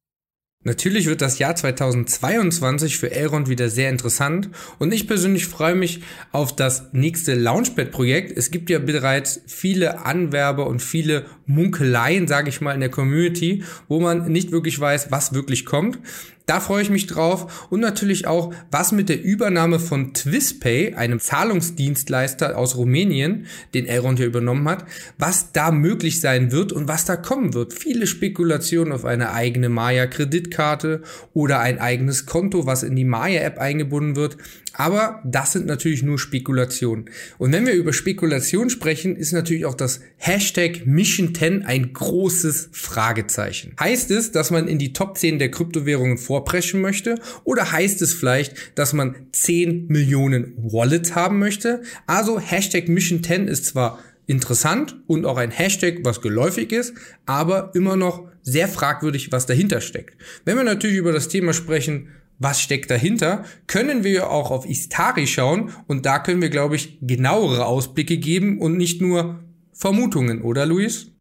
Natürlich 0.64 1.06
wird 1.06 1.22
das 1.22 1.38
Jahr 1.38 1.54
2022 1.54 2.98
für 2.98 3.12
Elrond 3.12 3.48
wieder 3.48 3.68
sehr 3.68 3.88
interessant 3.88 4.50
und 4.80 4.92
ich 4.92 5.06
persönlich 5.06 5.46
freue 5.46 5.76
mich 5.76 6.02
auf 6.32 6.56
das 6.56 6.92
nächste 6.92 7.34
Launchpad-Projekt. 7.34 8.36
Es 8.36 8.50
gibt 8.50 8.68
ja 8.68 8.80
bereits 8.80 9.40
viele 9.46 10.04
Anwerber 10.04 10.66
und 10.66 10.82
viele 10.82 11.26
Munkeleien, 11.46 12.26
sage 12.26 12.48
ich 12.48 12.60
mal, 12.60 12.72
in 12.72 12.80
der 12.80 12.90
Community, 12.90 13.62
wo 13.86 14.00
man 14.00 14.32
nicht 14.32 14.50
wirklich 14.50 14.80
weiß, 14.80 15.12
was 15.12 15.32
wirklich 15.32 15.66
kommt. 15.66 16.00
Da 16.46 16.60
freue 16.60 16.82
ich 16.82 16.90
mich 16.90 17.08
drauf 17.08 17.66
und 17.70 17.80
natürlich 17.80 18.28
auch, 18.28 18.54
was 18.70 18.92
mit 18.92 19.08
der 19.08 19.20
Übernahme 19.20 19.80
von 19.80 20.14
Twispay, 20.14 20.94
einem 20.94 21.18
Zahlungsdienstleister 21.18 22.56
aus 22.56 22.76
Rumänien, 22.76 23.46
den 23.74 23.86
Elrond 23.86 24.20
ja 24.20 24.26
übernommen 24.26 24.68
hat, 24.68 24.84
was 25.18 25.50
da 25.50 25.72
möglich 25.72 26.20
sein 26.20 26.52
wird 26.52 26.72
und 26.72 26.86
was 26.86 27.04
da 27.04 27.16
kommen 27.16 27.52
wird. 27.52 27.72
Viele 27.72 28.06
Spekulationen 28.06 28.92
auf 28.92 29.04
eine 29.04 29.32
eigene 29.32 29.68
Maya-Kreditkarte 29.68 31.02
oder 31.34 31.58
ein 31.58 31.80
eigenes 31.80 32.26
Konto, 32.26 32.64
was 32.64 32.84
in 32.84 32.94
die 32.94 33.04
Maya-App 33.04 33.58
eingebunden 33.58 34.14
wird. 34.14 34.36
Aber 34.76 35.22
das 35.24 35.52
sind 35.52 35.66
natürlich 35.66 36.02
nur 36.02 36.18
Spekulationen. 36.18 37.06
Und 37.38 37.52
wenn 37.52 37.66
wir 37.66 37.72
über 37.72 37.92
Spekulation 37.92 38.68
sprechen, 38.68 39.16
ist 39.16 39.32
natürlich 39.32 39.64
auch 39.64 39.74
das 39.74 40.00
Hashtag 40.16 40.86
Mission 40.86 41.34
10 41.34 41.64
ein 41.64 41.94
großes 41.94 42.68
Fragezeichen. 42.72 43.74
Heißt 43.80 44.10
es, 44.10 44.32
dass 44.32 44.50
man 44.50 44.68
in 44.68 44.78
die 44.78 44.92
Top 44.92 45.16
10 45.16 45.38
der 45.38 45.50
Kryptowährungen 45.50 46.18
vorpreschen 46.18 46.82
möchte? 46.82 47.16
Oder 47.44 47.72
heißt 47.72 48.02
es 48.02 48.12
vielleicht, 48.12 48.54
dass 48.74 48.92
man 48.92 49.16
10 49.32 49.86
Millionen 49.88 50.52
Wallets 50.58 51.14
haben 51.14 51.38
möchte? 51.38 51.82
Also 52.06 52.38
Hashtag 52.38 52.88
Mission 52.88 53.22
10 53.22 53.48
ist 53.48 53.64
zwar 53.64 53.98
interessant 54.26 54.96
und 55.06 55.24
auch 55.24 55.38
ein 55.38 55.50
Hashtag, 55.50 56.00
was 56.02 56.20
geläufig 56.20 56.72
ist, 56.72 56.94
aber 57.24 57.70
immer 57.74 57.96
noch 57.96 58.28
sehr 58.42 58.68
fragwürdig, 58.68 59.32
was 59.32 59.46
dahinter 59.46 59.80
steckt. 59.80 60.16
Wenn 60.44 60.56
wir 60.56 60.64
natürlich 60.64 60.96
über 60.96 61.12
das 61.12 61.28
Thema 61.28 61.52
sprechen, 61.52 62.08
was 62.38 62.60
steckt 62.60 62.90
dahinter, 62.90 63.44
können 63.66 64.04
wir 64.04 64.30
auch 64.30 64.50
auf 64.50 64.66
Istari 64.66 65.26
schauen 65.26 65.72
und 65.86 66.06
da 66.06 66.18
können 66.18 66.42
wir, 66.42 66.50
glaube 66.50 66.76
ich, 66.76 66.98
genauere 67.00 67.66
Ausblicke 67.66 68.18
geben 68.18 68.58
und 68.58 68.76
nicht 68.76 69.00
nur 69.00 69.42
Vermutungen, 69.72 70.42
oder 70.42 70.64
Luis? 70.66 71.12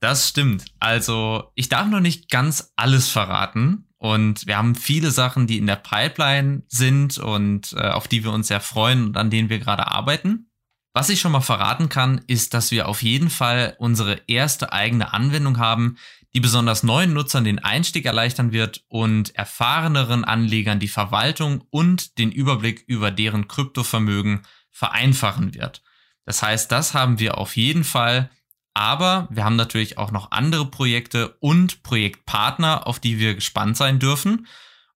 Das 0.00 0.28
stimmt. 0.28 0.64
Also 0.80 1.44
ich 1.54 1.68
darf 1.68 1.88
noch 1.88 2.00
nicht 2.00 2.28
ganz 2.28 2.72
alles 2.76 3.08
verraten 3.08 3.86
und 3.98 4.46
wir 4.46 4.56
haben 4.56 4.74
viele 4.74 5.10
Sachen, 5.10 5.46
die 5.46 5.58
in 5.58 5.66
der 5.66 5.76
Pipeline 5.76 6.62
sind 6.68 7.18
und 7.18 7.72
äh, 7.74 7.88
auf 7.88 8.08
die 8.08 8.24
wir 8.24 8.32
uns 8.32 8.48
sehr 8.48 8.60
freuen 8.60 9.04
und 9.04 9.16
an 9.16 9.30
denen 9.30 9.48
wir 9.48 9.60
gerade 9.60 9.86
arbeiten. 9.86 10.50
Was 10.94 11.08
ich 11.08 11.20
schon 11.20 11.32
mal 11.32 11.40
verraten 11.40 11.88
kann, 11.88 12.20
ist, 12.26 12.52
dass 12.52 12.70
wir 12.70 12.88
auf 12.88 13.02
jeden 13.02 13.30
Fall 13.30 13.76
unsere 13.78 14.20
erste 14.26 14.72
eigene 14.72 15.14
Anwendung 15.14 15.58
haben, 15.58 15.96
die 16.34 16.40
besonders 16.40 16.82
neuen 16.82 17.12
Nutzern 17.12 17.44
den 17.44 17.58
Einstieg 17.58 18.06
erleichtern 18.06 18.52
wird 18.52 18.84
und 18.88 19.34
erfahreneren 19.36 20.24
Anlegern 20.24 20.80
die 20.80 20.88
Verwaltung 20.88 21.64
und 21.70 22.18
den 22.18 22.32
Überblick 22.32 22.84
über 22.86 23.10
deren 23.10 23.48
Kryptovermögen 23.48 24.42
vereinfachen 24.70 25.54
wird. 25.54 25.82
Das 26.24 26.42
heißt, 26.42 26.72
das 26.72 26.94
haben 26.94 27.18
wir 27.18 27.38
auf 27.38 27.56
jeden 27.56 27.84
Fall, 27.84 28.30
aber 28.74 29.28
wir 29.30 29.44
haben 29.44 29.56
natürlich 29.56 29.98
auch 29.98 30.10
noch 30.10 30.30
andere 30.30 30.66
Projekte 30.66 31.36
und 31.40 31.82
Projektpartner, 31.82 32.86
auf 32.86 32.98
die 32.98 33.18
wir 33.18 33.34
gespannt 33.34 33.76
sein 33.76 33.98
dürfen. 33.98 34.46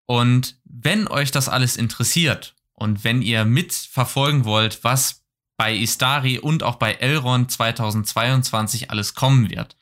Und 0.07 0.59
wenn 0.65 1.09
euch 1.09 1.33
das 1.33 1.49
alles 1.49 1.77
interessiert 1.77 2.55
und 2.73 3.05
wenn 3.05 3.21
ihr 3.21 3.45
mitverfolgen 3.45 4.45
wollt, 4.45 4.85
was 4.85 5.25
bei 5.59 5.75
Istari 5.75 6.39
und 6.39 6.63
auch 6.63 6.77
bei 6.77 6.93
Elrond 6.93 7.51
2022 7.51 8.91
alles 8.91 9.15
kommen 9.15 9.51
wird, 9.51 9.77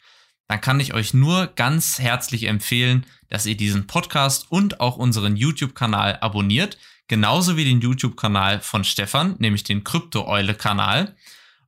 dann 0.54 0.61
kann 0.61 0.78
ich 0.78 0.94
euch 0.94 1.12
nur 1.12 1.49
ganz 1.49 1.99
herzlich 1.99 2.44
empfehlen, 2.44 3.06
dass 3.28 3.44
ihr 3.44 3.56
diesen 3.56 3.88
Podcast 3.88 4.46
und 4.52 4.78
auch 4.78 4.96
unseren 4.96 5.34
YouTube-Kanal 5.34 6.18
abonniert, 6.20 6.78
genauso 7.08 7.56
wie 7.56 7.64
den 7.64 7.80
YouTube-Kanal 7.80 8.61
von 8.61 8.84
Stefan, 8.84 9.34
nämlich 9.40 9.64
den 9.64 9.82
Krypto-Eule-Kanal. 9.82 11.16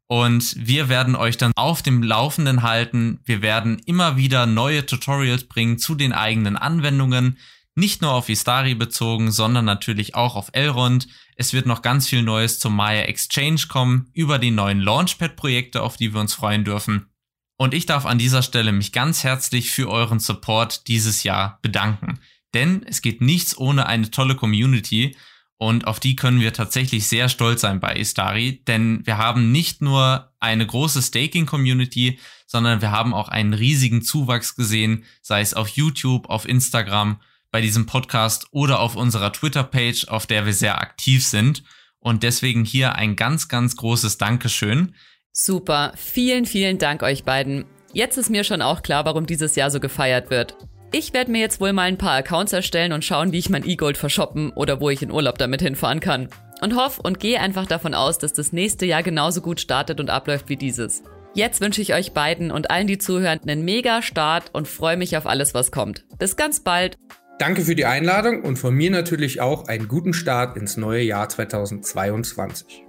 Und 0.07 0.55
wir 0.57 0.89
werden 0.89 1.17
euch 1.17 1.37
dann 1.37 1.51
auf 1.57 1.83
dem 1.83 2.01
Laufenden 2.01 2.63
halten. 2.63 3.19
Wir 3.25 3.43
werden 3.43 3.83
immer 3.87 4.17
wieder 4.17 4.47
neue 4.47 4.87
Tutorials 4.87 5.49
bringen 5.49 5.79
zu 5.79 5.97
den 5.97 6.13
eigenen 6.13 6.57
Anwendungen, 6.57 7.39
nicht 7.75 8.03
nur 8.03 8.13
auf 8.13 8.29
Istari 8.29 8.77
bezogen, 8.77 9.33
sondern 9.33 9.65
natürlich 9.65 10.15
auch 10.15 10.37
auf 10.37 10.51
Elrond. 10.53 11.09
Es 11.35 11.53
wird 11.53 11.67
noch 11.67 11.83
ganz 11.83 12.07
viel 12.07 12.23
Neues 12.23 12.61
zum 12.61 12.77
Maya 12.77 13.03
Exchange 13.03 13.63
kommen, 13.69 14.11
über 14.13 14.39
die 14.39 14.53
neuen 14.53 14.79
Launchpad-Projekte, 14.79 15.83
auf 15.83 15.97
die 15.97 16.15
wir 16.15 16.21
uns 16.21 16.35
freuen 16.35 16.63
dürfen. 16.63 17.09
Und 17.57 17.75
ich 17.75 17.87
darf 17.87 18.07
an 18.07 18.19
dieser 18.19 18.43
Stelle 18.43 18.73
mich 18.73 18.93
ganz 18.93 19.25
herzlich 19.25 19.71
für 19.71 19.89
euren 19.89 20.21
Support 20.21 20.89
dieses 20.89 21.23
Jahr 21.23 21.59
bedanken. 21.63 22.21
Denn 22.55 22.83
es 22.87 23.03
geht 23.03 23.21
nichts 23.21 23.57
ohne 23.57 23.87
eine 23.87 24.11
tolle 24.11 24.35
Community 24.35 25.17
und 25.59 25.87
auf 25.87 26.01
die 26.01 26.17
können 26.17 26.41
wir 26.41 26.53
tatsächlich 26.53 27.09
sehr 27.09 27.29
stolz 27.29 27.63
sein 27.63 27.81
bei 27.81 27.95
Istari, 27.95 28.63
denn 28.67 29.07
wir 29.07 29.17
haben 29.17 29.53
nicht 29.53 29.81
nur 29.81 30.33
eine 30.39 30.67
große 30.67 31.01
Staking-Community, 31.01 32.19
sondern 32.47 32.83
wir 32.83 32.91
haben 32.91 33.15
auch 33.15 33.29
einen 33.29 33.55
riesigen 33.55 34.03
Zuwachs 34.03 34.55
gesehen, 34.55 35.05
sei 35.23 35.41
es 35.41 35.55
auf 35.55 35.69
YouTube, 35.69 36.29
auf 36.29 36.47
Instagram, 36.47 37.21
bei 37.51 37.63
diesem 37.63 37.87
Podcast 37.87 38.49
oder 38.51 38.81
auf 38.81 38.97
unserer 38.97 39.33
Twitter-Page, 39.33 40.09
auf 40.09 40.27
der 40.27 40.45
wir 40.45 40.53
sehr 40.53 40.79
aktiv 40.79 41.27
sind. 41.27 41.63
Und 42.01 42.23
deswegen 42.23 42.67
hier 42.67 42.97
ein 42.97 43.17
ganz, 43.17 43.49
ganz 43.49 43.77
großes 43.77 44.19
Dankeschön. 44.19 44.95
Super, 45.39 45.93
vielen, 45.97 46.47
vielen 46.47 46.79
Dank 46.79 47.03
euch 47.03 47.25
beiden. 47.25 47.67
Jetzt 47.93 48.17
ist 48.17 48.31
mir 48.31 48.43
schon 48.43 48.63
auch 48.63 48.81
klar, 48.81 49.05
warum 49.05 49.27
dieses 49.27 49.55
Jahr 49.55 49.71
so 49.71 49.81
gefeiert 49.81 50.31
wird. 50.31 50.57
Ich 50.93 51.13
werde 51.13 51.31
mir 51.31 51.43
jetzt 51.43 51.61
wohl 51.61 51.75
mal 51.75 51.83
ein 51.83 51.99
paar 51.99 52.17
Accounts 52.17 52.55
erstellen 52.55 52.95
und 52.95 53.05
schauen, 53.05 53.33
wie 53.33 53.39
ich 53.39 53.51
mein 53.51 53.69
E-Gold 53.69 53.99
verschoppen 53.99 54.51
oder 54.53 54.81
wo 54.81 54.89
ich 54.89 55.03
in 55.03 55.11
Urlaub 55.11 55.37
damit 55.37 55.61
hinfahren 55.61 56.01
kann. 56.01 56.31
Und 56.63 56.75
hoffe 56.75 57.03
und 57.03 57.21
gehe 57.21 57.39
einfach 57.39 57.67
davon 57.67 57.93
aus, 57.93 58.17
dass 58.17 58.33
das 58.33 58.55
nächste 58.55 58.87
Jahr 58.87 59.03
genauso 59.03 59.43
gut 59.43 59.61
startet 59.61 60.01
und 60.01 60.09
abläuft 60.09 60.49
wie 60.49 60.57
dieses. 60.57 61.03
Jetzt 61.35 61.61
wünsche 61.61 61.83
ich 61.83 61.93
euch 61.93 62.13
beiden 62.13 62.51
und 62.51 62.71
allen, 62.71 62.87
die 62.87 62.97
zuhören, 62.97 63.41
einen 63.47 63.63
mega 63.63 64.01
Start 64.01 64.45
und 64.55 64.67
freue 64.67 64.97
mich 64.97 65.19
auf 65.19 65.27
alles, 65.27 65.53
was 65.53 65.71
kommt. 65.71 66.07
Bis 66.19 66.37
ganz 66.37 66.61
bald. 66.61 66.97
Danke 67.39 67.61
für 67.61 67.75
die 67.75 67.85
Einladung 67.85 68.41
und 68.41 68.57
von 68.57 68.75
mir 68.75 68.91
natürlich 68.91 69.43
auch 69.43 69.69
einen 69.69 69.87
guten 69.87 70.15
Start 70.15 70.57
ins 70.57 70.79
neue 70.79 71.03
Jahr 71.03 71.29
2022. 71.29 72.86